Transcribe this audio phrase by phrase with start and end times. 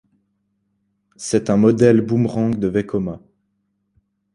[1.15, 3.19] C'est un modèle boomerang de Vekoma.